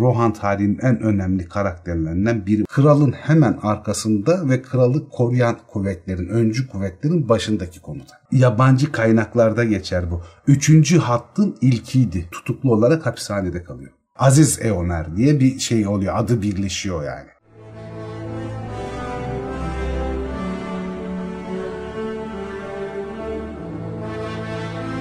[0.00, 2.64] Rohan tarihinin en önemli karakterlerinden biri.
[2.64, 8.18] Kralın hemen arkasında ve kralı koruyan kuvvetlerin, öncü kuvvetlerin başındaki komutan.
[8.32, 10.22] Yabancı kaynaklarda geçer bu.
[10.46, 12.28] Üçüncü hattın ilkiydi.
[12.30, 13.90] Tutuklu olarak hapishanede kalıyor.
[14.16, 16.14] Aziz Eomer diye bir şey oluyor.
[16.16, 17.28] Adı birleşiyor yani.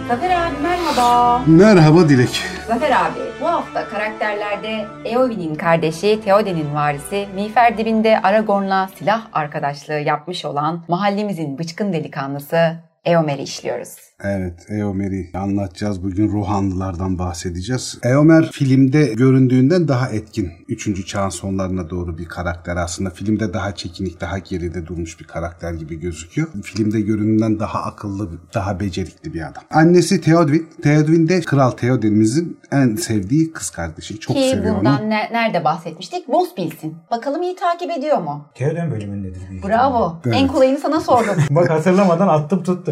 [0.08, 1.42] Zafer abi merhaba.
[1.48, 2.44] Merhaba Dilek.
[2.68, 10.46] Zafer abi bu hafta karakterlerde Eowyn'in kardeşi Theoden'in varisi Miğfer dibinde Aragorn'la silah arkadaşlığı yapmış
[10.46, 13.96] olan mahallemizin bıçkın delikanlısı Eomer'i işliyoruz.
[14.24, 16.04] Evet, Eomer'i anlatacağız.
[16.04, 17.98] Bugün Rohanlılardan bahsedeceğiz.
[18.04, 20.52] Eomer filmde göründüğünden daha etkin.
[20.68, 23.10] Üçüncü çağın sonlarına doğru bir karakter aslında.
[23.10, 26.48] Filmde daha çekinik, daha geride durmuş bir karakter gibi gözüküyor.
[26.64, 29.64] Filmde göründüğünden daha akıllı, daha becerikli bir adam.
[29.72, 30.66] Annesi Theodwyn.
[30.84, 34.20] Theodwyn de Kral Theoden'imizin en sevdiği kız kardeşi.
[34.20, 35.10] Çok Ki seviyor bundan onu.
[35.10, 36.28] ne- nerede bahsetmiştik?
[36.28, 36.96] Boz bilsin.
[37.12, 38.46] Bakalım iyi takip ediyor mu?
[38.56, 40.18] Teoden bölümündedir Bravo.
[40.26, 40.36] Evet.
[40.40, 41.36] En kolayını sana sordum.
[41.50, 42.92] Bak hatırlamadan attım tuttu.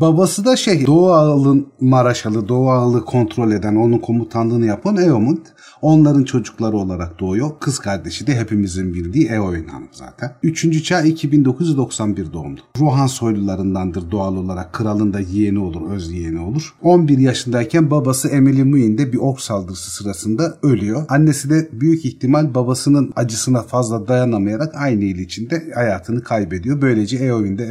[0.00, 5.38] Babası da şey Doğu Ağıl'ın Maraşalı, Doğu Ağıl'ı kontrol eden, onun komutanlığını yapan Eomund.
[5.82, 7.50] Onların çocukları olarak doğuyor.
[7.60, 10.32] Kız kardeşi de hepimizin bildiği Eowyn Hanım zaten.
[10.42, 12.60] Üçüncü çağ 2991 doğumlu.
[12.78, 14.72] Rohan soylularındandır doğal olarak.
[14.72, 16.74] Kralın da yeğeni olur, öz yeğeni olur.
[16.82, 21.04] 11 yaşındayken babası Emily Muin'de bir ok saldırısı sırasında ölüyor.
[21.08, 26.82] Annesi de büyük ihtimal babasının acısına fazla dayanamayarak aynı yıl içinde hayatını kaybediyor.
[26.82, 27.64] Böylece Eowyn de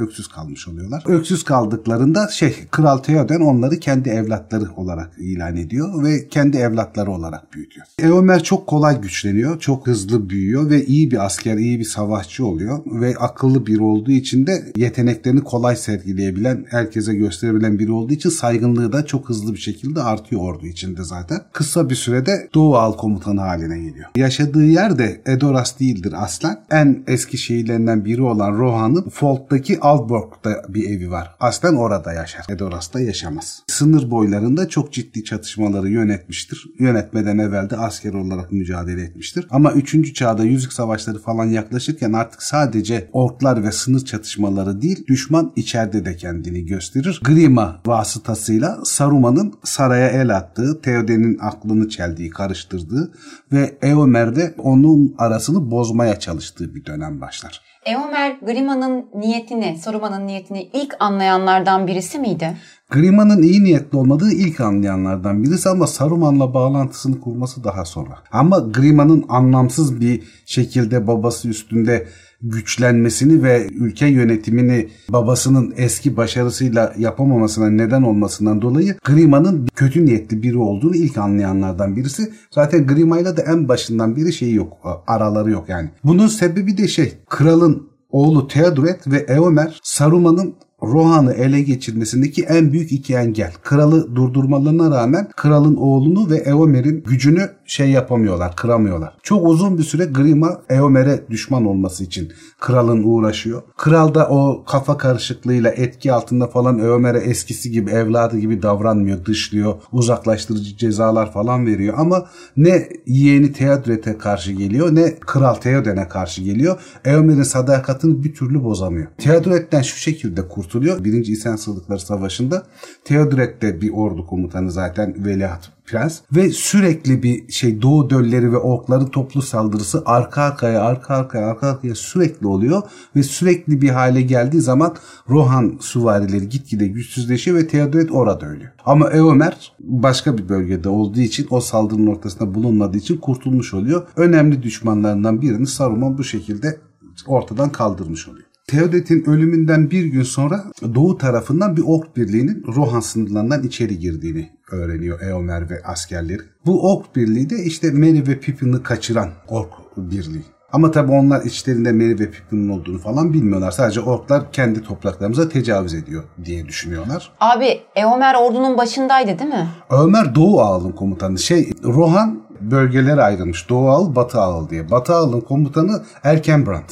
[0.00, 1.04] öksüz kalmış oluyorlar.
[1.06, 7.54] Öksüz kaldıklarında şey Kral Theoden onları kendi evlatları olarak ilan ediyor ve kendi evlatları olarak
[7.54, 7.86] büyütüyor.
[7.98, 12.78] Eomer çok kolay güçleniyor, çok hızlı büyüyor ve iyi bir asker, iyi bir savaşçı oluyor
[12.86, 18.92] ve akıllı biri olduğu için de yeteneklerini kolay sergileyebilen, herkese gösterebilen biri olduğu için saygınlığı
[18.92, 21.40] da çok hızlı bir şekilde artıyor ordu içinde zaten.
[21.52, 24.06] Kısa bir sürede Doğu Al komutanı haline geliyor.
[24.16, 26.58] Yaşadığı yer de Edoras değildir aslen.
[26.70, 31.34] En eski şehirlerinden biri olan Rohan'ın Folk'taki Alborg'da bir evi var.
[31.40, 32.44] Aslen orada yaşar.
[32.48, 33.62] Edoras'ta yaşamaz.
[33.66, 36.66] Sınır boylarında çok ciddi çatışmaları yönetmiştir.
[36.78, 39.46] Yönetmeden evvel de asker olarak mücadele etmiştir.
[39.50, 40.14] Ama 3.
[40.14, 46.16] çağda yüzük savaşları falan yaklaşırken artık sadece orklar ve sınır çatışmaları değil düşman içeride de
[46.16, 47.20] kendini gösterir.
[47.24, 53.12] Grima vasıtasıyla Saruman'ın saraya el attığı, Theoden'in aklını çeldiği, karıştırdığı
[53.52, 57.62] ve Eomer'de onun arasını bozmaya çalıştığı bir dönem başlar.
[57.86, 62.56] Eomer Grima'nın niyetini, Saruman'ın niyetini ilk anlayanlardan birisi miydi?
[62.90, 68.18] Grima'nın iyi niyetli olmadığı ilk anlayanlardan birisi ama Saruman'la bağlantısını kurması daha sonra.
[68.32, 72.06] Ama Grima'nın anlamsız bir şekilde babası üstünde
[72.42, 80.58] güçlenmesini ve ülke yönetimini babasının eski başarısıyla yapamamasına neden olmasından dolayı Grima'nın kötü niyetli biri
[80.58, 82.32] olduğunu ilk anlayanlardan birisi.
[82.50, 85.90] Zaten Grima'yla da en başından beri şeyi yok, araları yok yani.
[86.04, 90.54] Bunun sebebi de şey, kralın oğlu Theodoret ve Eomer Saruman'ın
[90.92, 93.52] Rohan'ı ele geçirmesindeki en büyük iki engel.
[93.62, 99.16] Kralı durdurmalarına rağmen kralın oğlunu ve Eomer'in gücünü şey yapamıyorlar, kıramıyorlar.
[99.22, 103.62] Çok uzun bir süre Grima Eomer'e düşman olması için kralın uğraşıyor.
[103.76, 109.74] Kral da o kafa karışıklığıyla etki altında falan Eomer'e eskisi gibi evladı gibi davranmıyor, dışlıyor,
[109.92, 111.94] uzaklaştırıcı cezalar falan veriyor.
[111.98, 112.26] Ama
[112.56, 116.80] ne yeğeni Theodoret'e karşı geliyor ne kral Theoden'e karşı geliyor.
[117.04, 119.06] Eomer'in sadakatini bir türlü bozamıyor.
[119.18, 120.75] Theodoret'ten şu şekilde kurtuluyor.
[120.82, 122.66] Birinci İsen Sığlıkları Savaşı'nda
[123.04, 128.56] Theodoret de bir ordu komutanı zaten veliaht prens ve sürekli bir şey Doğu dölleri ve
[128.56, 132.82] orkların toplu saldırısı arka arkaya arka arkaya arka arkaya sürekli oluyor
[133.16, 134.96] ve sürekli bir hale geldiği zaman
[135.28, 138.70] Rohan süvarileri gitgide güçsüzleşiyor ve Theodoret orada ölüyor.
[138.84, 144.06] Ama Eomer başka bir bölgede olduğu için o saldırının ortasında bulunmadığı için kurtulmuş oluyor.
[144.16, 146.80] Önemli düşmanlarından birini Saruman bu şekilde
[147.26, 148.45] ortadan kaldırmış oluyor.
[148.70, 155.20] Theodoret'in ölümünden bir gün sonra doğu tarafından bir ork birliğinin Rohan sınırlarından içeri girdiğini öğreniyor
[155.20, 156.42] Eomer ve askerleri.
[156.66, 160.42] Bu ork birliği de işte Merry ve Pippin'i kaçıran ork birliği.
[160.72, 163.70] Ama tabi onlar içlerinde Merry ve Pippin'in olduğunu falan bilmiyorlar.
[163.70, 167.32] Sadece orklar kendi topraklarımıza tecavüz ediyor diye düşünüyorlar.
[167.40, 169.68] Abi Eomer ordunun başındaydı değil mi?
[169.90, 171.38] Ömer Doğu Ağıl'ın komutanı.
[171.38, 173.68] Şey Rohan bölgelere ayrılmış.
[173.68, 174.90] Doğu Ağıl, Batı Ağıl diye.
[174.90, 176.88] Batı Ağıl'ın komutanı Erkenbrand.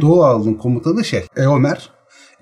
[0.00, 1.90] Doğu Ağıl'ın komutanı şey Eomer.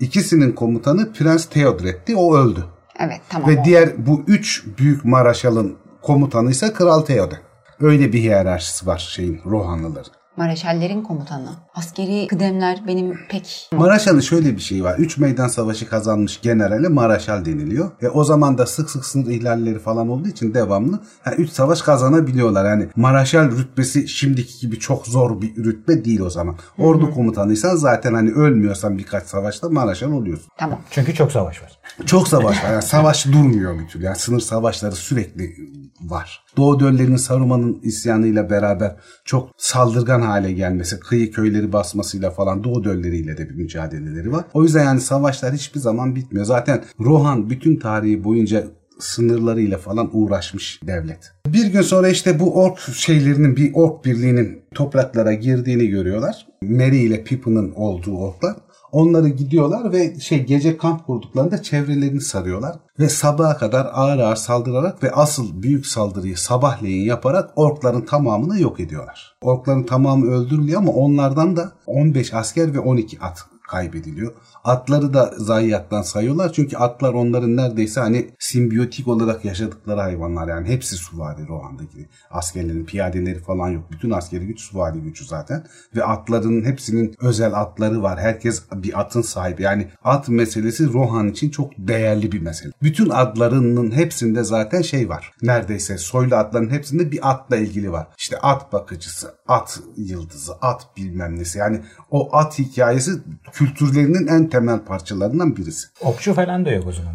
[0.01, 2.17] İkisinin komutanı Prens Theodoret'ti.
[2.17, 2.65] O öldü.
[3.01, 3.51] Evet tamam.
[3.51, 3.65] Ve o.
[3.65, 7.39] diğer bu üç büyük Maraşal'ın komutanı ise Kral Theoden.
[7.81, 10.13] Öyle bir hiyerarşisi var şeyin Rohanlıların.
[10.37, 11.49] Mareşallerin komutanı.
[11.75, 13.69] Askeri kıdemler benim pek...
[13.73, 14.99] Maraşal'ın şöyle bir şey var.
[14.99, 17.91] Üç meydan savaşı kazanmış generale Maraşal deniliyor.
[18.03, 21.83] E o zaman da sık sık sınır ihlalleri falan olduğu için devamlı yani üç savaş
[21.83, 22.65] kazanabiliyorlar.
[22.65, 26.57] Yani Maraşal rütbesi şimdiki gibi çok zor bir rütbe değil o zaman.
[26.79, 30.47] Ordu komutanıysan zaten hani ölmüyorsan birkaç savaşta Maraşal oluyorsun.
[30.59, 30.81] Tamam.
[30.91, 31.79] Çünkü çok savaş var.
[32.07, 32.73] Çok savaş var.
[32.73, 34.05] Yani savaş durmuyor bir türlü.
[34.05, 35.57] Yani sınır savaşları sürekli
[36.01, 36.45] var.
[36.57, 43.37] Doğu Döller'in Saruman'ın isyanıyla beraber çok saldırgan hale gelmesi, kıyı köyleri basmasıyla falan Doğu Dölleri'yle
[43.37, 44.45] de bir mücadeleleri var.
[44.55, 46.47] O yüzden yani savaşlar hiçbir zaman bitmiyor.
[46.47, 48.65] Zaten Rohan bütün tarihi boyunca
[48.99, 51.33] sınırlarıyla falan uğraşmış devlet.
[51.47, 56.47] Bir gün sonra işte bu ork şeylerinin bir ork birliğinin topraklara girdiğini görüyorlar.
[56.63, 58.57] Merry ile Pippin'in olduğu orklar.
[58.93, 65.03] Onları gidiyorlar ve şey gece kamp kurduklarında çevrelerini sarıyorlar ve sabaha kadar ağır ağır saldırarak
[65.03, 69.37] ve asıl büyük saldırıyı sabahleyin yaparak orkların tamamını yok ediyorlar.
[69.43, 74.33] Orkların tamamı öldürülüyor ama onlardan da 15 asker ve 12 at kaybediliyor.
[74.65, 80.97] Atları da zayiattan sayıyorlar çünkü atlar onların neredeyse hani simbiyotik olarak yaşadıkları hayvanlar yani hepsi
[80.97, 83.85] süvari Rohan'daki askerlerin piyadeleri falan yok.
[83.91, 85.67] Bütün askeri güç süvari gücü zaten
[85.97, 88.19] ve atların hepsinin özel atları var.
[88.19, 92.73] Herkes bir atın sahibi yani at meselesi Rohan için çok değerli bir mesele.
[92.83, 95.33] Bütün adlarının hepsinde zaten şey var.
[95.43, 98.07] Neredeyse soylu atların hepsinde bir atla ilgili var.
[98.19, 101.59] İşte at bakıcısı, at yıldızı, at bilmem nesi.
[101.59, 101.81] Yani
[102.11, 103.13] o at hikayesi
[103.57, 105.89] kültürlerinin en temel parçalarından birisi.
[106.01, 107.13] Okçu falan da yok o zaman.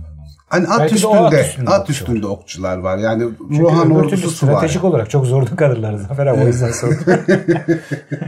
[0.47, 2.97] Hani at Belki üstünde, at üstünde at okçu üstünde okçular var.
[2.97, 4.31] Yani Çünkü türlü ordusu süvari.
[4.31, 6.97] stratejik olarak çok zorda kalırlar Zafer abi o yüzden sordum.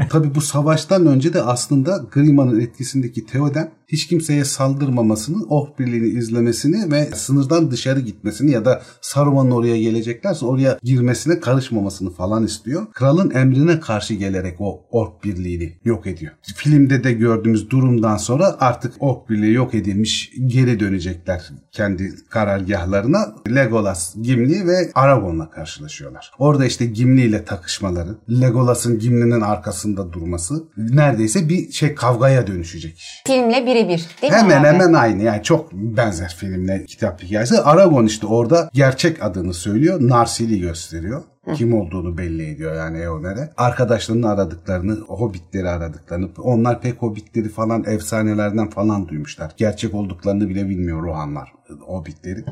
[0.09, 6.91] Tabi bu savaştan önce de aslında Grima'nın etkisindeki Theoden hiç kimseye saldırmamasını, Ork Birliği'ni izlemesini
[6.91, 12.87] ve sınırdan dışarı gitmesini ya da Saruman'ın oraya geleceklerse oraya girmesine karışmamasını falan istiyor.
[12.93, 16.31] Kralın emrine karşı gelerek o Ork Birliği'ni yok ediyor.
[16.55, 23.35] Filmde de gördüğümüz durumdan sonra artık Ork Birliği yok edilmiş geri dönecekler kendi karargahlarına.
[23.55, 26.31] Legolas, Gimli ve Aragorn'la karşılaşıyorlar.
[26.39, 33.23] Orada işte Gimli ile takışmaları, Legolas'ın Gimli'nin arkasında durması neredeyse bir şey kavgaya dönüşecek iş.
[33.27, 37.61] Filmle birebir değil mi Hemen hemen aynı yani çok benzer filmle kitap hikayesi.
[37.61, 39.97] Aragon işte orada gerçek adını söylüyor.
[40.01, 41.21] Narsil'i gösteriyor.
[41.55, 43.49] Kim olduğunu belli ediyor yani Eomer'e.
[43.57, 46.29] Arkadaşlarını aradıklarını, hobbitleri aradıklarını.
[46.37, 49.53] Onlar pek hobbitleri falan efsanelerden falan duymuşlar.
[49.57, 52.43] Gerçek olduklarını bile bilmiyor Rohanlar, hobbitleri.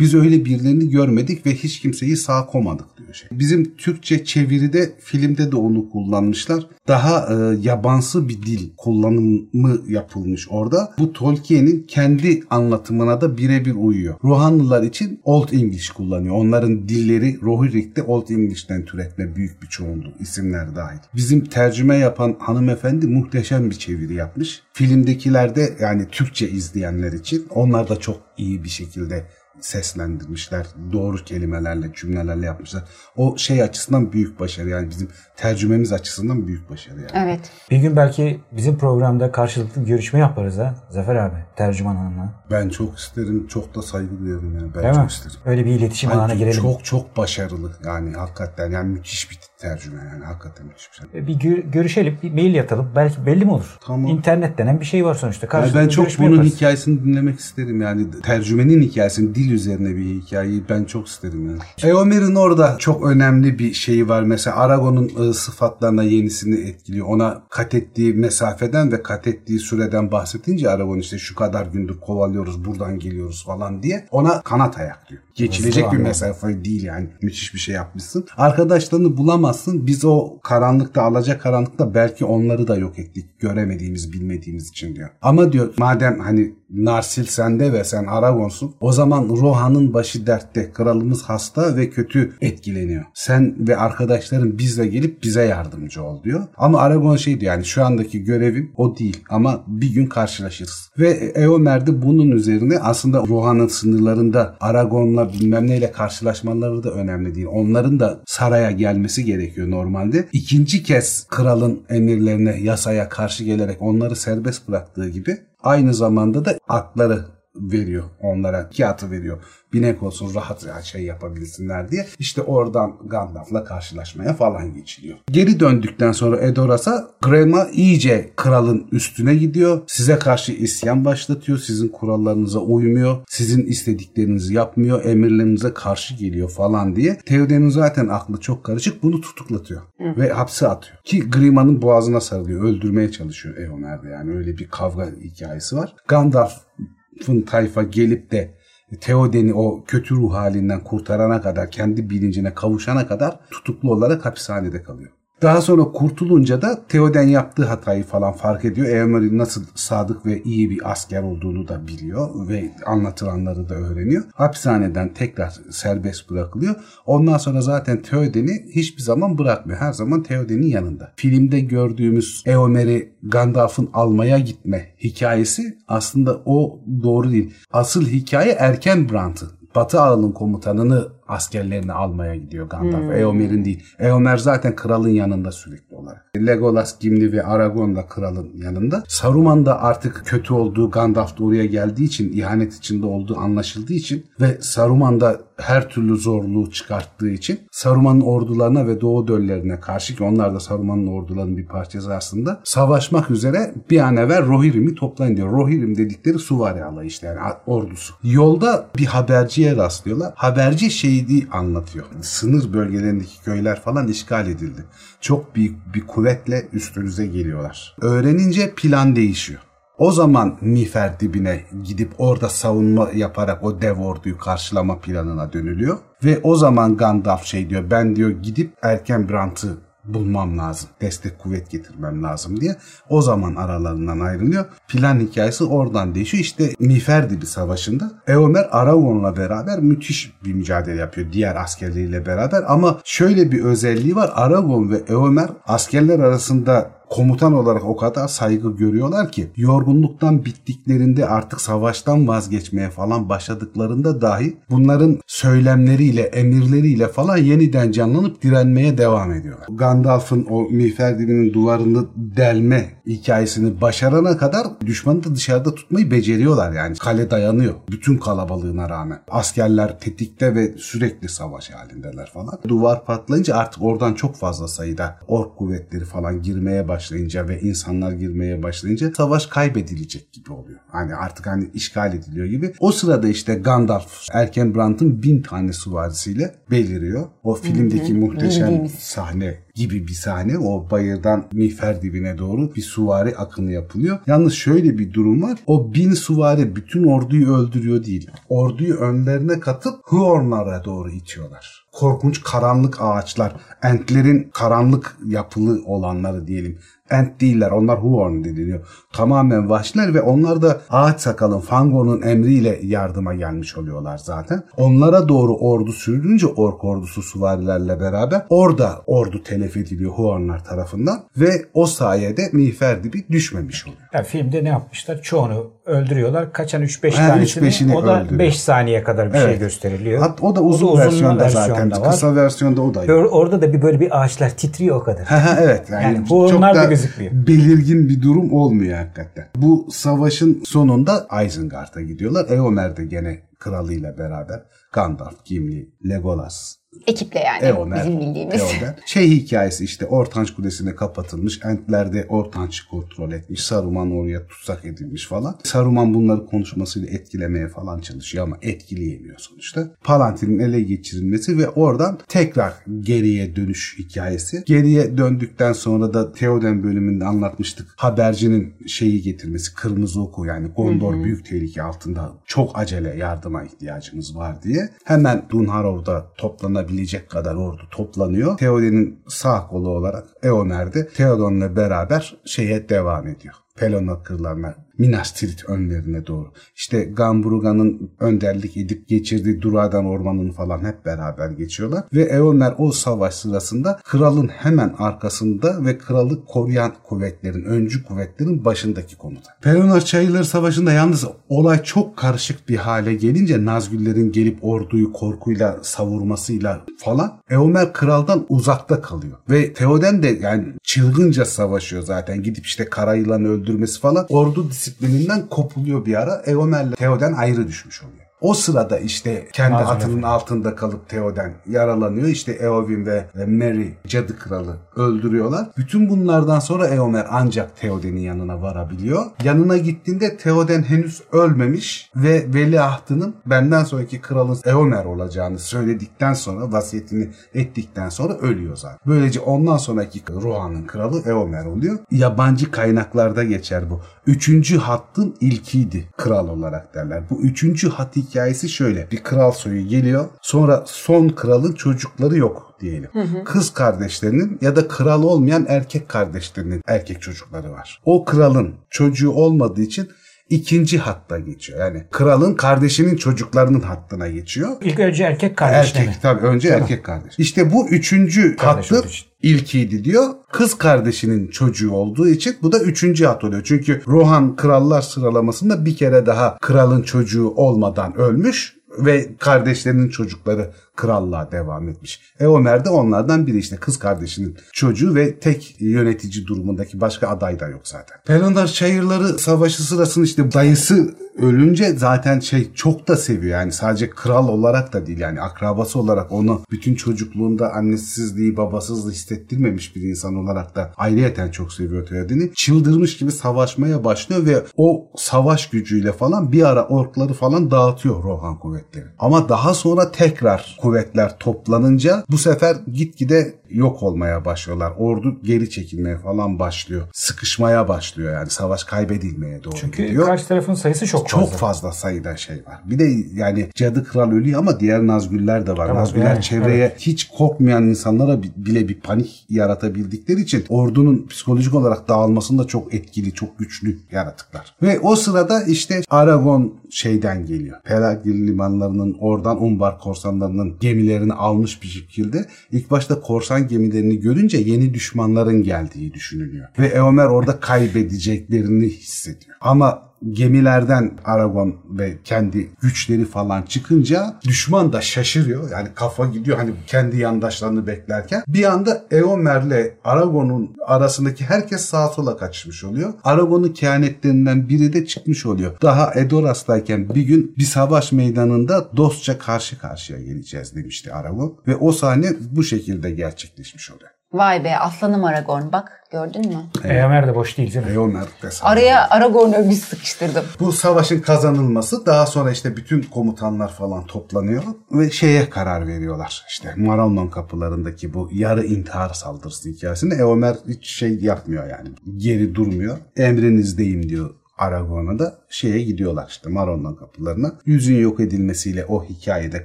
[0.00, 3.28] Biz öyle birilerini görmedik ve hiç kimseyi sağ komadık diyor şey.
[3.32, 6.66] Bizim Türkçe çeviride filmde de onu kullanmışlar.
[6.88, 10.94] Daha e, yabansı bir dil kullanımı yapılmış orada.
[10.98, 14.14] Bu Tolkien'in kendi anlatımına da birebir uyuyor.
[14.24, 16.34] Rohanlılar için Old English kullanıyor.
[16.34, 20.98] Onların dilleri Rohirrik'te Old English'ten türetme büyük bir çoğunluğu isimler dahil.
[21.14, 24.62] Bizim tercüme yapan hanımefendi muhteşem bir çeviri yapmış.
[24.72, 29.24] Filmdekilerde yani Türkçe izleyenler için onlar da çok iyi bir şekilde
[29.64, 30.66] seslendirmişler.
[30.92, 32.82] Doğru kelimelerle, cümlelerle yapmışlar.
[33.16, 37.10] O şey açısından büyük başarı yani bizim tercümemiz açısından büyük başarı yani.
[37.14, 37.40] Evet.
[37.70, 42.32] Bir gün belki bizim programda karşılıklı görüşme yaparız ha Zafer abi tercüman hanımla.
[42.50, 44.74] Ben çok isterim, çok da saygı duyuyorum yani.
[44.74, 45.08] Ben Değil çok mi?
[45.10, 45.36] isterim.
[45.44, 46.62] Öyle bir iletişim Ay, alana girelim.
[46.62, 51.26] Çok çok başarılı yani hakikaten yani müthiş bir tercüme yani hakikaten müthiş bir şey.
[51.26, 52.90] Bir gö- görüşelim, bir mail yatalım.
[52.96, 53.78] Belki belli mi olur?
[53.86, 54.06] Tamam.
[54.06, 55.44] İnternet denen bir şey var sonuçta.
[55.44, 56.54] Yani Karşılıklı ben çok bunun yaparız.
[56.56, 61.58] hikayesini dinlemek isterim yani tercümenin hikayesini dil üzerine bir hikayeyi ben çok isterim yani.
[61.82, 67.06] Eomer'in orada çok önemli bir şeyi var mesela Aragon'un e, sıfatlarına yenisini etkiliyor.
[67.06, 72.64] Ona kat ettiği mesafeden ve kat ettiği süreden bahsedince Aragon işte şu kadar gündür kovalıyoruz
[72.64, 75.22] buradan geliyoruz falan diye ona kanat ayak diyor.
[75.34, 77.08] Geçilecek bir mesafe değil yani.
[77.22, 78.24] Müthiş bir şey yapmışsın.
[78.36, 79.86] Arkadaşlarını bulamazsın.
[79.86, 83.26] Biz o karanlıkta, alacak karanlıkta belki onları da yok ettik.
[83.38, 85.10] Göremediğimiz, bilmediğimiz için diyor.
[85.22, 88.74] Ama diyor madem hani Narsil sende ve sen Aragon'sun.
[88.80, 90.72] O zaman Rohan'ın başı dertte.
[90.72, 93.04] Kralımız hasta ve kötü etkileniyor.
[93.14, 96.42] Sen ve arkadaşların bizle gelip bize yardımcı ol diyor.
[96.56, 99.20] Ama Aragon şey diyor yani şu andaki görevim o değil.
[99.30, 100.90] Ama bir gün karşılaşırız.
[100.98, 107.46] Ve Eomer de bunun üzerine aslında Rohan'ın sınırlarında Aragon'la bilmem neyle karşılaşmaları da önemli değil.
[107.50, 110.28] Onların da saraya gelmesi gerekiyor normalde.
[110.32, 117.24] İkinci kez kralın emirlerine, yasaya karşı gelerek onları serbest bıraktığı gibi aynı zamanda da atları
[117.56, 118.62] veriyor onlara.
[118.62, 119.38] iki atı veriyor.
[119.72, 122.06] Binek olsun rahat şey yapabilsinler diye.
[122.18, 125.18] İşte oradan Gandalf'la karşılaşmaya falan geçiliyor.
[125.30, 129.82] Geri döndükten sonra Edoras'a Grema iyice kralın üstüne gidiyor.
[129.86, 131.58] Size karşı isyan başlatıyor.
[131.58, 133.16] Sizin kurallarınıza uymuyor.
[133.28, 135.04] Sizin istediklerinizi yapmıyor.
[135.04, 137.18] Emirlerinize karşı geliyor falan diye.
[137.26, 139.02] Theoden'in zaten aklı çok karışık.
[139.02, 139.82] Bunu tutuklatıyor.
[139.98, 140.20] Hı.
[140.20, 140.98] Ve hapse atıyor.
[141.04, 142.64] Ki Grima'nın boğazına sarılıyor.
[142.64, 144.08] Öldürmeye çalışıyor Eomer'de.
[144.08, 145.94] Yani öyle bir kavga hikayesi var.
[146.08, 147.01] Gandalf'ın
[147.46, 148.54] tayfa gelip de
[149.00, 155.10] Theoden'i o kötü ruh halinden kurtarana kadar, kendi bilincine kavuşana kadar tutuklu olarak hapishanede kalıyor.
[155.42, 158.86] Daha sonra kurtulunca da Theoden yaptığı hatayı falan fark ediyor.
[158.86, 164.22] Eomer'in nasıl sadık ve iyi bir asker olduğunu da biliyor ve anlatılanları da öğreniyor.
[164.34, 166.74] Hapishaneden tekrar serbest bırakılıyor.
[167.06, 169.80] Ondan sonra zaten Theoden'i hiçbir zaman bırakmıyor.
[169.80, 171.12] Her zaman Theoden'in yanında.
[171.16, 177.54] Filmde gördüğümüz Eomer'i Gandalf'ın almaya gitme hikayesi aslında o doğru değil.
[177.72, 179.48] Asıl hikaye erken Brandt'ın.
[179.74, 183.02] Batı Ağıl'ın komutanını askerlerini almaya gidiyor Gandalf.
[183.02, 183.12] Hmm.
[183.12, 183.82] Eomer'in değil.
[183.98, 186.26] Eomer zaten kralın yanında sürekli olarak.
[186.36, 189.02] Legolas, Gimli ve Aragorn da kralın yanında.
[189.08, 194.26] Saruman da artık kötü olduğu Gandalf da oraya geldiği için, ihanet içinde olduğu anlaşıldığı için
[194.40, 200.24] ve Saruman da her türlü zorluğu çıkarttığı için Saruman'ın ordularına ve Doğu döllerine karşı ki
[200.24, 205.52] onlar da Saruman'ın ordularının bir parçası aslında savaşmak üzere bir an evvel Rohirrim'i toplayın diyor.
[205.52, 208.14] Rohirrim dedikleri suvari alayı işte yani ordusu.
[208.22, 210.32] Yolda bir haberciye rastlıyorlar.
[210.34, 211.21] Haberci şeyi
[211.52, 212.04] anlatıyor.
[212.22, 214.84] Sınır bölgelerindeki köyler falan işgal edildi.
[215.20, 217.96] Çok büyük bir kuvvetle üstünüze geliyorlar.
[218.00, 219.60] Öğrenince plan değişiyor.
[219.98, 225.98] O zaman Mifer dibine gidip orada savunma yaparak o dev orduyu karşılama planına dönülüyor.
[226.24, 230.88] Ve o zaman Gandalf şey diyor ben diyor gidip erken Brandt'ı bulmam lazım.
[231.00, 232.76] Destek kuvvet getirmem lazım diye.
[233.08, 234.64] O zaman aralarından ayrılıyor.
[234.88, 236.40] Plan hikayesi oradan değişiyor.
[236.40, 243.00] İşte Miferdi bir savaşında Eomer Aragorn'la beraber müthiş bir mücadele yapıyor diğer askerleriyle beraber ama
[243.04, 244.30] şöyle bir özelliği var.
[244.34, 251.60] Aragorn ve Eomer askerler arasında komutan olarak o kadar saygı görüyorlar ki yorgunluktan bittiklerinde artık
[251.60, 259.66] savaştan vazgeçmeye falan başladıklarında dahi bunların söylemleriyle, emirleriyle falan yeniden canlanıp direnmeye devam ediyorlar.
[259.70, 261.18] Gandalf'ın o miğfer
[261.54, 266.96] duvarını delme hikayesini başarana kadar düşmanı da dışarıda tutmayı beceriyorlar yani.
[266.96, 269.20] Kale dayanıyor bütün kalabalığına rağmen.
[269.30, 272.58] Askerler tetikte ve sürekli savaş halindeler falan.
[272.68, 278.12] Duvar patlayınca artık oradan çok fazla sayıda ork kuvvetleri falan girmeye başlıyor başlayınca ve insanlar
[278.12, 280.78] girmeye başlayınca savaş kaybedilecek gibi oluyor.
[280.88, 282.72] Hani artık hani işgal ediliyor gibi.
[282.80, 287.26] O sırada işte Gandalf Erken Brandt'ın bin tane süvarisiyle beliriyor.
[287.42, 288.92] O filmdeki muhteşem Bildiğimiz.
[288.92, 290.58] sahne gibi bir sahne.
[290.58, 294.18] O bayırdan miğfer dibine doğru bir suvari akını yapılıyor.
[294.26, 295.58] Yalnız şöyle bir durum var.
[295.66, 298.30] O bin suvari bütün orduyu öldürüyor değil.
[298.48, 301.86] Orduyu önlerine katıp Huornlara doğru itiyorlar.
[301.92, 306.78] Korkunç karanlık ağaçlar, entlerin karanlık yapılı olanları diyelim.
[307.12, 307.70] Ent değiller.
[307.70, 308.86] Onlar Huorn deniliyor.
[309.12, 314.62] Tamamen vahşiler ve onlar da ağaç sakalın Fangorn'un emriyle yardıma gelmiş oluyorlar zaten.
[314.76, 321.50] Onlara doğru ordu sürülünce ork ordusu suvarilerle beraber orada ordu telef ediliyor Huornlar tarafından ve
[321.74, 324.02] o sayede Miğfer dibi düşmemiş oluyor.
[324.12, 325.22] Yani filmde ne yapmışlar?
[325.22, 326.52] Çoğunu öldürüyorlar.
[326.52, 328.38] Kaçan 3-5 tanesini o da öldürüyor.
[328.38, 329.50] 5 saniye kadar bir şey evet.
[329.50, 330.20] şey gösteriliyor.
[330.20, 331.90] Hat, o da uzun, o da uzun versiyonda, versiyonda zaten.
[331.90, 332.10] Var.
[332.10, 333.04] Kısa versiyonda o da.
[333.04, 333.32] Yok.
[333.32, 335.28] Orada da bir böyle bir ağaçlar titriyor o kadar.
[335.60, 335.90] evet.
[335.90, 337.32] Yani, yani bu çok onlar da gözükmüyor.
[337.32, 339.48] belirgin bir durum olmuyor hakikaten.
[339.56, 342.46] Bu savaşın sonunda Isengard'a gidiyorlar.
[342.50, 344.62] Eomer de gene kralıyla beraber
[344.92, 348.60] Gandalf, Gimli, Legolas, Ekiple yani Eomer, bizim bildiğimiz.
[348.60, 348.94] Eomer.
[349.06, 351.60] Şey hikayesi işte Ortanç Kulesi'ne kapatılmış.
[351.64, 353.64] Entler de Ortanç'ı kontrol etmiş.
[353.64, 355.58] Saruman oraya tutsak edilmiş falan.
[355.64, 359.88] Saruman bunları konuşmasıyla etkilemeye falan çalışıyor ama etkileyemiyor sonuçta.
[360.04, 364.62] Palantir'in ele geçirilmesi ve oradan tekrar geriye dönüş hikayesi.
[364.66, 367.88] Geriye döndükten sonra da Theoden bölümünde anlatmıştık.
[367.96, 369.74] Habercinin şeyi getirmesi.
[369.74, 371.24] Kırmızı oku yani Gondor Hı-hı.
[371.24, 374.90] büyük tehlike altında çok acele yardıma ihtiyacımız var diye.
[375.04, 378.56] Hemen Dunharov'da toplanan alınabilecek kadar ordu toplanıyor.
[378.56, 383.54] Theoden'in sağ kolu olarak Eomer'de Theoden'le beraber şeye devam ediyor.
[383.76, 386.52] Pelona kırlarına Minas Tirith önlerine doğru.
[386.76, 392.04] İşte Gambruga'nın önderlik edip geçirdiği Duradan ormanını falan hep beraber geçiyorlar.
[392.14, 399.16] Ve Eomer o savaş sırasında kralın hemen arkasında ve kralı koruyan kuvvetlerin, öncü kuvvetlerin başındaki
[399.16, 399.54] komutan.
[399.62, 406.84] Pelennor Çayırları Savaşı'nda yalnız olay çok karışık bir hale gelince Nazgüllerin gelip orduyu korkuyla savurmasıyla
[406.98, 409.38] falan Eomer kraldan uzakta kalıyor.
[409.50, 412.42] Ve Theoden de yani çılgınca savaşıyor zaten.
[412.42, 416.42] Gidip işte kara yılanı öldürmesi falan ordu disiplininden kopuluyor bir ara.
[416.46, 418.21] Eomer'le Theoden ayrı düşmüş oluyor.
[418.42, 422.28] O sırada işte kendi Malzeme atının altında kalıp Theoden yaralanıyor.
[422.28, 425.66] İşte Eowyn ve Merry cadı kralı öldürüyorlar.
[425.76, 429.24] Bütün bunlardan sonra Eomer ancak Theoden'in yanına varabiliyor.
[429.44, 437.30] Yanına gittiğinde Theoden henüz ölmemiş ve veliahtının benden sonraki kralın Eomer olacağını söyledikten sonra vasiyetini
[437.54, 438.98] ettikten sonra ölüyor zaten.
[439.06, 441.98] Böylece ondan sonraki Rohan'ın kralı Eomer oluyor.
[442.10, 444.00] Yabancı kaynaklarda geçer bu.
[444.26, 447.22] Üçüncü hattın ilkiydi kral olarak derler.
[447.30, 449.10] Bu üçüncü hat hikayesi şöyle.
[449.10, 450.28] Bir kral soyu geliyor.
[450.42, 453.10] Sonra son kralın çocukları yok diyelim.
[453.12, 453.44] Hı hı.
[453.44, 458.00] Kız kardeşlerinin ya da kral olmayan erkek kardeşlerinin erkek çocukları var.
[458.04, 460.10] O kralın çocuğu olmadığı için
[460.52, 461.80] ikinci hatta geçiyor.
[461.80, 464.68] Yani kralın kardeşinin çocuklarının hattına geçiyor.
[464.80, 466.16] İlk önce erkek kardeş Erkek mi?
[466.22, 466.82] tabii önce tamam.
[466.82, 467.34] erkek kardeş.
[467.38, 469.08] İşte bu üçüncü kardeş hattı
[469.42, 470.24] ilkiydi diyor.
[470.52, 473.62] Kız kardeşinin çocuğu olduğu için bu da üçüncü hat oluyor.
[473.64, 481.52] Çünkü Rohan krallar sıralamasında bir kere daha kralın çocuğu olmadan ölmüş ve kardeşlerinin çocukları krallığa
[481.52, 482.20] devam etmiş.
[482.40, 487.68] Eomer de onlardan biri işte kız kardeşinin çocuğu ve tek yönetici durumundaki başka aday da
[487.68, 488.18] yok zaten.
[488.26, 494.48] Pelennor Çayırları Savaşı sırasında işte dayısı ölünce zaten şey çok da seviyor yani sadece kral
[494.48, 500.76] olarak da değil yani akrabası olarak onu bütün çocukluğunda annesizliği babasızlığı hissettirmemiş bir insan olarak
[500.76, 502.54] da ayrıyeten çok seviyor Theoden'i.
[502.54, 508.58] Çıldırmış gibi savaşmaya başlıyor ve o savaş gücüyle falan bir ara orkları falan dağıtıyor Rohan
[508.58, 509.06] kuvvetleri.
[509.18, 514.92] Ama daha sonra tekrar kuvvetler toplanınca bu sefer gitgide yok olmaya başlıyorlar.
[514.98, 517.02] Ordu geri çekilmeye falan başlıyor.
[517.12, 520.26] Sıkışmaya başlıyor yani savaş kaybedilmeye doğru Çünkü gidiyor.
[520.26, 521.46] karşı tarafın sayısı çok fazla.
[521.46, 522.80] Çok fazla sayıda şey var.
[522.84, 525.86] Bir de yani cadı kral ölüyor ama diğer Nazgüller de var.
[525.86, 527.00] Tamam, Nazgüller yani, çevreye evet.
[527.00, 533.58] hiç korkmayan insanlara bile bir panik yaratabildikleri için ordunun psikolojik olarak dağılmasında çok etkili, çok
[533.58, 534.74] güçlü yaratıklar.
[534.82, 537.80] Ve o sırada işte Aragon şeyden geliyor.
[537.84, 544.94] Pelagir limanlarının oradan Umbar korsanlarının gemilerini almış bir şekilde ilk başta korsan gemilerini görünce yeni
[544.94, 546.68] düşmanların geldiği düşünülüyor.
[546.78, 549.56] Ve Eomer orada kaybedeceklerini hissediyor.
[549.60, 555.70] Ama gemilerden Aragon ve kendi güçleri falan çıkınca düşman da şaşırıyor.
[555.70, 558.42] Yani kafa gidiyor hani kendi yandaşlarını beklerken.
[558.48, 563.12] Bir anda Eomer'le Aragon'un arasındaki herkes sağa sola kaçmış oluyor.
[563.24, 565.76] Aragon'un kehanetlerinden biri de çıkmış oluyor.
[565.82, 571.58] Daha Edoras'tayken bir gün bir savaş meydanında dostça karşı karşıya geleceğiz demişti Aragon.
[571.66, 574.10] Ve o sahne bu şekilde gerçekleşmiş oluyor.
[574.32, 576.62] Vay be aslanım Aragorn bak gördün mü?
[576.84, 577.92] Eomer de boş değil değil mi?
[577.92, 580.44] Eomer de Araya Aragorn övgüsü sıkıştırdım.
[580.60, 586.44] Bu savaşın kazanılması daha sonra işte bütün komutanlar falan toplanıyor ve şeye karar veriyorlar.
[586.48, 591.88] İşte Marallon kapılarındaki bu yarı intihar saldırısı hikayesinde Eomer hiç şey yapmıyor yani.
[592.16, 592.98] Geri durmuyor.
[593.16, 597.52] Emrinizdeyim diyor Aragorn'a da şeye gidiyorlar işte Maron'dan kapılarına.
[597.66, 599.64] Yüzün yok edilmesiyle o hikayede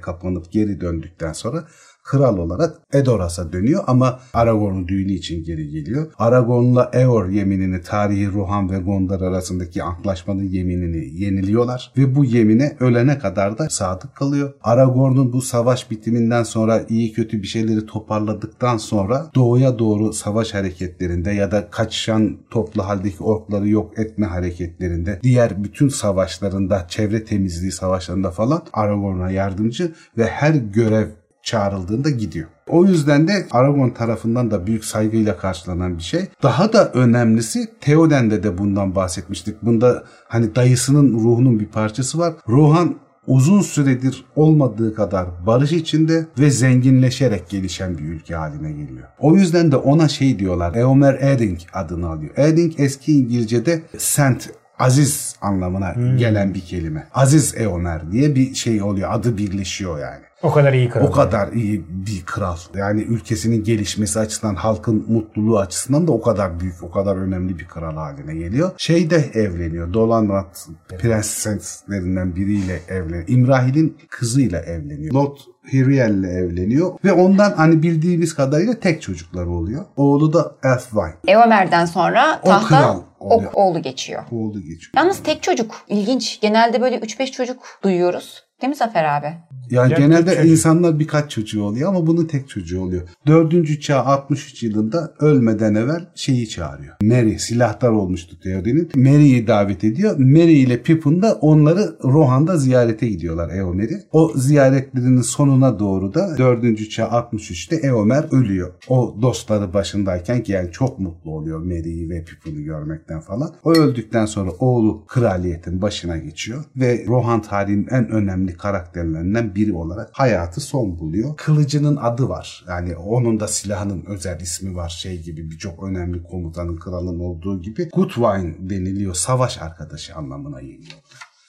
[0.00, 1.64] kapanıp geri döndükten sonra
[2.08, 6.12] kral olarak Edoras'a dönüyor ama Aragorn'un düğünü için geri geliyor.
[6.18, 13.18] Aragorn'la Eor yeminini tarihi Rohan ve Gondor arasındaki antlaşmanın yeminini yeniliyorlar ve bu yemine ölene
[13.18, 14.52] kadar da sadık kalıyor.
[14.62, 21.30] Aragorn'un bu savaş bitiminden sonra iyi kötü bir şeyleri toparladıktan sonra doğuya doğru savaş hareketlerinde
[21.30, 28.30] ya da kaçışan toplu haldeki orkları yok etme hareketlerinde diğer bütün savaşlarında çevre temizliği savaşlarında
[28.30, 31.08] falan Aragorn'a yardımcı ve her görev
[31.48, 32.48] çağrıldığında gidiyor.
[32.66, 36.20] O yüzden de Aragon tarafından da büyük saygıyla karşılanan bir şey.
[36.42, 39.62] Daha da önemlisi Theoden'de de bundan bahsetmiştik.
[39.62, 42.34] Bunda hani dayısının ruhunun bir parçası var.
[42.48, 42.94] Rohan
[43.26, 49.06] uzun süredir olmadığı kadar barış içinde ve zenginleşerek gelişen bir ülke haline geliyor.
[49.18, 50.74] O yüzden de ona şey diyorlar.
[50.74, 52.30] Eomer Edding adını alıyor.
[52.36, 56.16] Edding eski İngilizce'de Saint aziz anlamına hmm.
[56.16, 57.08] gelen bir kelime.
[57.14, 59.08] Aziz Eomer diye bir şey oluyor.
[59.12, 60.27] Adı birleşiyor yani.
[60.42, 61.04] O kadar iyi kral.
[61.06, 62.56] O kadar iyi bir kral.
[62.74, 67.68] Yani ülkesinin gelişmesi açısından, halkın mutluluğu açısından da o kadar büyük, o kadar önemli bir
[67.68, 68.70] kral haline geliyor.
[68.76, 69.92] Şey de evleniyor.
[69.92, 73.28] Dolanrat prenseslerinden biriyle evleniyor.
[73.28, 75.14] İmrahil'in kızıyla evleniyor.
[75.14, 75.40] Lot
[75.72, 79.84] Hiriel ile evleniyor ve ondan hani bildiğimiz kadarıyla tek çocukları oluyor.
[79.96, 81.14] Oğlu da Elfwine.
[81.26, 83.50] Eomer'den sonra tahta o kral oluyor.
[83.54, 84.22] oğlu geçiyor.
[84.30, 84.92] Oğlu geçiyor.
[84.96, 86.40] Yalnız tek çocuk ilginç.
[86.40, 88.47] Genelde böyle 3-5 çocuk duyuyoruz.
[88.62, 89.34] Değil mi Zafer abi?
[89.70, 90.50] Yani Gerçek genelde çocuk.
[90.50, 93.02] insanlar birkaç çocuğu oluyor ama bunun tek çocuğu oluyor.
[93.26, 96.94] Dördüncü çağ 63 yılında ölmeden evvel şeyi çağırıyor.
[97.02, 98.90] Mary silahtar olmuştu Theoden'in.
[98.96, 100.18] Mary'yi davet ediyor.
[100.18, 104.02] Mary ile Pippin de onları Rohan'da ziyarete gidiyorlar Eomer'i.
[104.12, 108.74] O ziyaretlerinin sonuna doğru da dördüncü çağ 63'te Eomer ölüyor.
[108.88, 113.54] O dostları başındayken ki yani çok mutlu oluyor Mary'yi ve Pippin'i görmekten falan.
[113.64, 120.10] O öldükten sonra oğlu kraliyetin başına geçiyor ve Rohan tarihinin en önemli karakterlerinden biri olarak
[120.12, 121.36] hayatı son buluyor.
[121.36, 122.64] Kılıcının adı var.
[122.68, 124.88] Yani onun da silahının özel ismi var.
[124.88, 129.14] Şey gibi birçok önemli komutanın kralın olduğu gibi Gutwein deniliyor.
[129.14, 130.98] Savaş arkadaşı anlamına geliyor.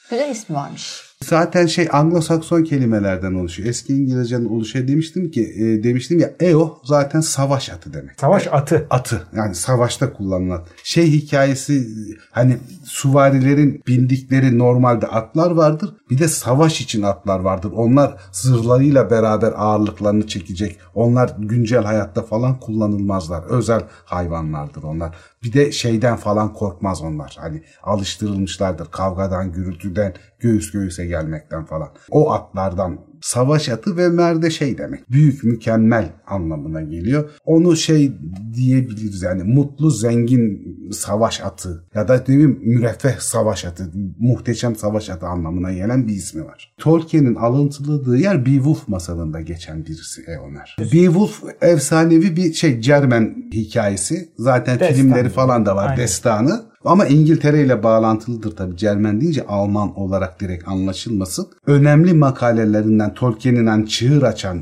[0.10, 1.09] Güzel ismi varmış.
[1.26, 3.70] Zaten şey Anglo-Sakson kelimelerden oluşuyor.
[3.70, 8.20] Eski İngilizcenin oluşuyor demiştim ki e, demiştim ya eo zaten savaş atı demek.
[8.20, 8.88] Savaş atı.
[8.90, 10.64] Atı yani savaşta kullanılan.
[10.84, 11.88] Şey hikayesi
[12.32, 15.90] hani suvarilerin bindikleri normalde atlar vardır.
[16.10, 17.72] Bir de savaş için atlar vardır.
[17.76, 20.78] Onlar zırhlarıyla beraber ağırlıklarını çekecek.
[20.96, 23.44] Onlar güncel hayatta falan kullanılmazlar.
[23.44, 25.16] Özel hayvanlardır onlar.
[25.44, 27.38] Bir de şeyden falan korkmaz onlar.
[27.40, 28.92] Hani alıştırılmışlardır.
[28.92, 31.90] Kavgadan, gürültüden, göğüs göğüse gelmekten falan.
[32.10, 35.12] O atlardan savaş atı ve merde şey demek.
[35.12, 37.30] Büyük, mükemmel anlamına geliyor.
[37.46, 38.12] Onu şey
[38.54, 45.28] diyebiliriz yani mutlu, zengin savaş atı ya da mi müreffeh savaş atı, muhteşem savaş atı
[45.28, 46.74] anlamına gelen bir ismi var.
[46.78, 50.78] Tolkien'in alıntıladığı yer Beowulf masalında geçen birisi Eomer.
[50.94, 54.30] Beowulf efsanevi bir şey Cermen hikayesi.
[54.38, 54.96] Zaten Destan.
[54.96, 55.90] filmleri falan da var.
[55.90, 55.98] Aynen.
[55.98, 56.70] Destanı.
[56.86, 58.78] Ama İngiltere ile bağlantılıdır tabi.
[58.78, 61.48] Cermen deyince Alman olarak direkt anlaşılmasın.
[61.68, 64.62] Önemli makalelerinden Tolkien'in hani çığır açan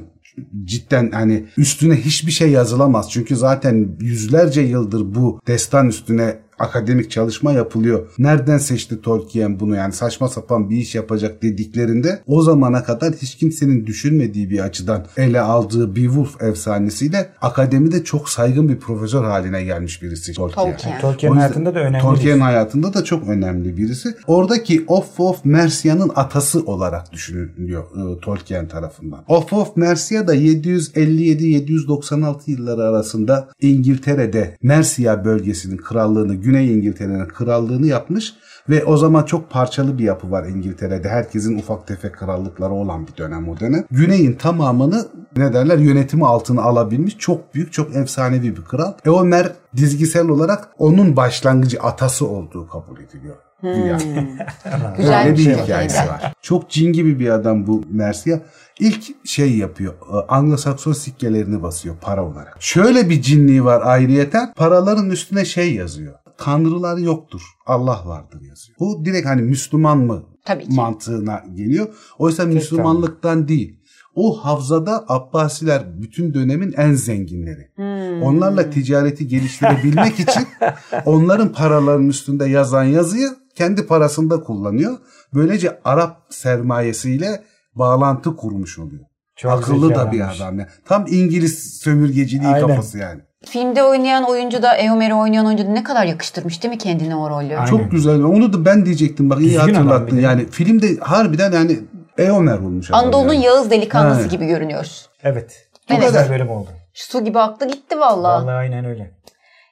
[0.64, 3.12] cidden hani üstüne hiçbir şey yazılamaz.
[3.12, 8.08] Çünkü zaten yüzlerce yıldır bu destan üstüne akademik çalışma yapılıyor.
[8.18, 13.36] Nereden seçti Tolkien bunu yani saçma sapan bir iş yapacak dediklerinde o zamana kadar hiç
[13.36, 20.04] kimsenin düşünmediği bir açıdan ele aldığı Beowulf efsanesiyle akademide çok saygın bir profesör haline gelmiş
[20.04, 20.72] birisi Tolkien.
[20.72, 24.16] Tolkien, Tolkien hayatında da önemli Tolkien hayatında da çok önemli birisi.
[24.28, 29.24] Oradaki Of of Mercia'nın atası olarak düşünülüyor e, Tolkien tarafından.
[29.28, 38.34] Of of Mercia da 757-796 yılları arasında İngiltere'de Mercia bölgesinin krallığını Güney İngiltere'nin krallığını yapmış
[38.70, 41.10] ve o zaman çok parçalı bir yapı var İngiltere'de.
[41.10, 43.86] Herkesin ufak tefek krallıkları olan bir dönem o dönem.
[43.92, 45.08] Güney'in tamamını
[45.38, 48.94] ne derler yönetimi altına alabilmiş çok büyük çok efsanevi bir kral.
[49.06, 53.36] Eomer dizgisel olarak onun başlangıcı atası olduğu kabul ediliyor.
[53.60, 53.72] Hmm.
[54.98, 56.34] Güzel bir, bir şey hikayesi var.
[56.42, 58.40] Çok cin gibi bir adam bu Mercia.
[58.80, 59.94] İlk şey yapıyor.
[59.94, 62.58] E, Anglo-Sakson sikkelerini basıyor para olarak.
[62.60, 64.54] Şöyle bir cinliği var ayrıyeten.
[64.54, 67.42] Paraların üstüne şey yazıyor tanrılar yoktur.
[67.66, 68.78] Allah vardır yazıyor.
[68.80, 70.76] Bu direkt hani Müslüman mı Tabii ki.
[70.76, 71.88] mantığına geliyor.
[72.18, 73.48] Oysa Tek Müslümanlıktan tamam.
[73.48, 73.80] değil.
[74.16, 77.72] O havzada Abbasiler bütün dönemin en zenginleri.
[77.76, 78.24] Hmm.
[78.24, 80.48] Onlarla ticareti geliştirebilmek için
[81.06, 84.98] onların paralarının üstünde yazan yazıyı kendi parasında kullanıyor.
[85.34, 87.44] Böylece Arap sermayesiyle
[87.76, 89.06] bağlantı kurmuş oluyor.
[89.36, 90.70] Çok Akıllı da bir adam ya.
[90.86, 92.68] Tam İngiliz sömürgeciliği Aynen.
[92.68, 93.22] kafası yani.
[93.46, 97.30] Filmde oynayan oyuncu da Eomer'i oynayan oyuncu da ne kadar yakıştırmış değil mi kendine o
[97.30, 97.58] rolü?
[97.58, 97.66] Aynen.
[97.66, 98.24] Çok güzel.
[98.24, 100.20] Onu da ben diyecektim bak iyi Düzgün hatırlattın.
[100.20, 101.80] Yani filmde harbiden yani
[102.18, 102.92] Eomer olmuş.
[102.92, 103.46] Anadolu'nun yani.
[103.46, 104.28] Yağız delikanlısı He.
[104.28, 105.10] gibi görünüyoruz.
[105.24, 105.70] Evet.
[105.88, 106.08] Çok evet.
[106.08, 106.70] güzel bölüm oldu.
[106.94, 108.30] Su gibi aktı gitti valla.
[108.30, 109.12] Valla aynen öyle.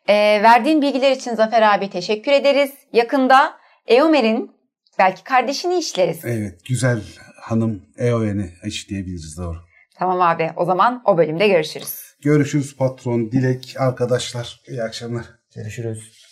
[0.07, 2.71] Ee, verdiğin bilgiler için Zafer abi teşekkür ederiz.
[2.93, 3.53] Yakında
[3.87, 4.51] Eomer'in
[4.99, 6.25] belki kardeşini işleriz.
[6.25, 7.01] Evet güzel
[7.41, 9.57] hanım Eomer'i işleyebiliriz doğru.
[9.97, 12.04] Tamam abi o zaman o bölümde görüşürüz.
[12.21, 14.61] Görüşürüz patron, Dilek, arkadaşlar.
[14.67, 15.25] İyi akşamlar.
[15.55, 16.25] Görüşürüz.